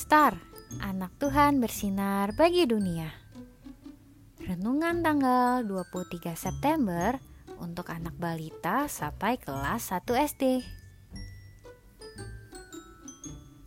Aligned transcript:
Star, 0.00 0.32
anak 0.80 1.12
Tuhan 1.20 1.60
bersinar 1.60 2.32
bagi 2.32 2.64
dunia. 2.64 3.12
Renungan 4.40 5.04
tanggal 5.04 5.60
23 5.60 6.32
September 6.32 7.20
untuk 7.60 7.92
anak 7.92 8.16
balita 8.16 8.88
sampai 8.88 9.36
kelas 9.36 9.92
1 9.92 10.08
SD. 10.08 10.64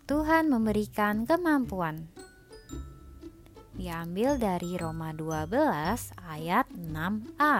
Tuhan 0.09 0.49
memberikan 0.49 1.29
kemampuan. 1.29 2.09
Diambil 3.77 4.41
dari 4.41 4.73
Roma 4.73 5.13
12 5.13 5.53
ayat 6.17 6.65
6a. 6.73 7.57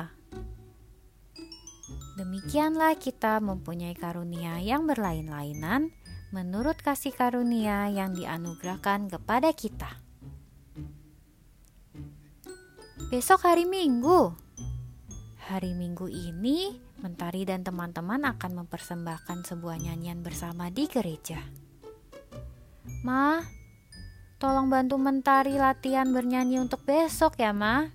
Demikianlah 2.18 2.98
kita 2.98 3.38
mempunyai 3.38 3.94
karunia 3.94 4.58
yang 4.66 4.90
berlain-lainan 4.90 5.94
menurut 6.34 6.82
kasih 6.82 7.14
karunia 7.14 7.94
yang 7.94 8.18
dianugerahkan 8.18 9.06
kepada 9.06 9.54
kita. 9.54 10.02
Besok 13.14 13.46
hari 13.46 13.70
Minggu. 13.70 14.34
Hari 15.46 15.78
Minggu 15.78 16.10
ini, 16.10 16.82
Mentari 17.06 17.46
dan 17.46 17.62
teman-teman 17.62 18.26
akan 18.26 18.66
mempersembahkan 18.66 19.46
sebuah 19.46 19.78
nyanyian 19.78 20.26
bersama 20.26 20.74
di 20.74 20.90
gereja. 20.90 21.38
Ma, 23.06 23.38
tolong 24.42 24.74
bantu 24.74 24.98
Mentari 24.98 25.54
latihan 25.54 26.10
bernyanyi 26.10 26.58
untuk 26.58 26.82
besok 26.82 27.38
ya, 27.38 27.54
Ma. 27.54 27.86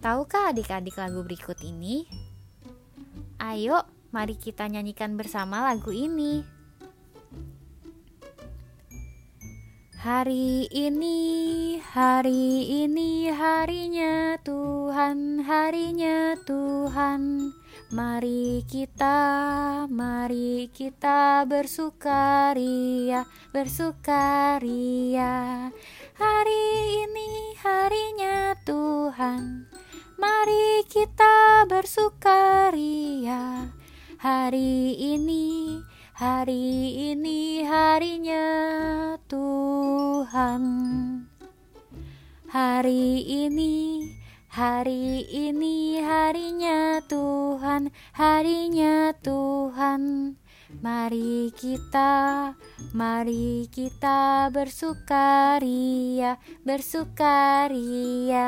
Tahukah 0.00 0.56
adik-adik 0.56 0.96
lagu 0.96 1.20
berikut 1.20 1.60
ini? 1.60 2.08
Ayo, 3.36 3.84
Mari 4.10 4.34
kita 4.34 4.66
nyanyikan 4.66 5.14
bersama 5.14 5.70
lagu 5.70 5.94
ini. 5.94 6.42
Hari 10.02 10.66
ini, 10.74 11.78
hari 11.78 12.66
ini 12.82 13.30
harinya 13.30 14.34
Tuhan, 14.42 15.46
harinya 15.46 16.34
Tuhan. 16.42 17.54
Mari 17.94 18.66
kita, 18.66 19.18
mari 19.86 20.66
kita 20.74 21.46
bersukaria, 21.46 23.30
bersukaria. 23.54 25.70
Hari 26.18 26.66
ini 27.06 27.54
harinya 27.62 28.58
Tuhan. 28.66 29.70
Mari 30.18 30.82
kita 30.90 31.62
bersukaria. 31.70 33.70
Hari 34.20 35.00
ini, 35.00 35.80
hari 36.12 36.92
ini 36.92 37.64
harinya 37.64 39.16
Tuhan. 39.24 40.60
Hari 42.52 43.24
ini, 43.24 44.04
hari 44.52 45.24
ini 45.24 46.04
harinya 46.04 47.00
Tuhan, 47.08 47.88
harinya 48.12 49.16
Tuhan. 49.24 50.36
Mari 50.84 51.48
kita, 51.56 52.52
mari 52.92 53.72
kita 53.72 54.52
bersukaria, 54.52 56.36
bersukaria. 56.60 58.44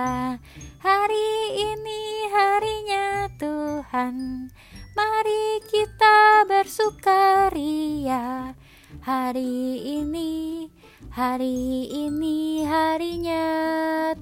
Hari 0.84 1.32
ini 1.56 2.28
harinya 2.28 3.24
Tuhan. 3.40 4.52
Mari 4.92 5.44
kita 5.68 6.44
bersukaria. 6.48 8.54
Hari 9.02 9.80
ini, 10.02 10.68
hari 11.10 11.88
ini 11.90 12.64
harinya 12.68 13.46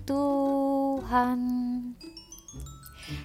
Tuhan. 0.06 1.41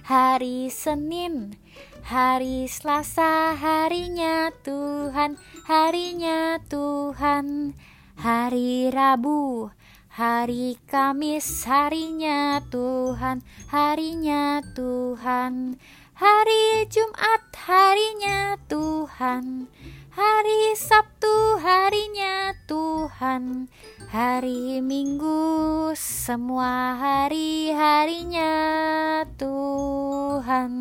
Hari 0.06 0.70
Senin, 0.70 1.54
hari 2.02 2.66
Selasa 2.66 3.54
harinya 3.54 4.50
Tuhan 4.66 5.38
Harinya 5.66 6.62
Tuhan. 6.70 7.74
Hari 8.14 8.86
Rabu, 8.94 9.74
Hari 10.14 10.78
Kamis 10.86 11.66
harinya 11.66 12.62
Tuhan, 12.70 13.42
harinya 13.66 14.62
Tuhan. 14.78 15.74
Hari 16.16 16.88
Jumat 16.88 17.52
harinya 17.68 18.56
Tuhan. 18.72 19.68
Hari 20.16 20.72
Sabtu 20.72 21.60
harinya 21.60 22.56
Tuhan. 22.64 23.68
Hari 24.08 24.80
Minggu 24.80 25.92
semua 25.92 26.96
hari-harinya 26.96 28.48
Tuhan. 29.36 30.72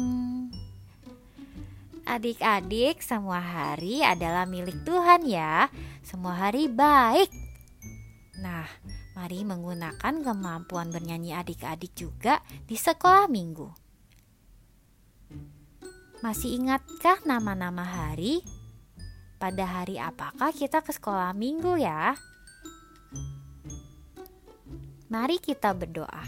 Adik-adik 2.08 3.04
semua 3.04 3.44
hari 3.44 4.08
adalah 4.08 4.48
milik 4.48 4.88
Tuhan 4.88 5.28
ya. 5.28 5.68
Semua 6.00 6.48
hari 6.48 6.72
baik. 6.72 7.28
Nah 8.40 8.72
mari 9.20 9.44
menggunakan 9.44 10.16
kemampuan 10.24 10.96
bernyanyi 10.96 11.36
adik-adik 11.36 11.92
juga 11.92 12.40
di 12.64 12.80
sekolah 12.80 13.28
minggu 13.28 13.85
masih 16.26 16.58
ingatkah 16.58 17.22
nama-nama 17.22 17.86
hari? 17.86 18.42
Pada 19.38 19.62
hari 19.62 20.02
apakah 20.02 20.50
kita 20.50 20.82
ke 20.82 20.90
sekolah 20.90 21.38
minggu 21.38 21.78
ya? 21.78 22.18
Mari 25.06 25.38
kita 25.38 25.78
berdoa. 25.78 26.26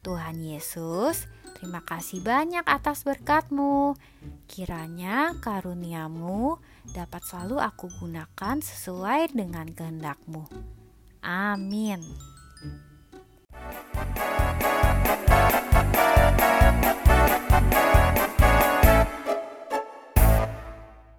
Tuhan 0.00 0.40
Yesus, 0.40 1.28
terima 1.60 1.84
kasih 1.84 2.24
banyak 2.24 2.64
atas 2.64 3.04
berkatmu. 3.04 4.00
Kiranya 4.48 5.36
karuniamu 5.44 6.56
dapat 6.96 7.20
selalu 7.28 7.60
aku 7.60 7.92
gunakan 8.00 8.64
sesuai 8.64 9.36
dengan 9.36 9.68
kehendakmu. 9.68 10.48
Amin. 11.20 12.00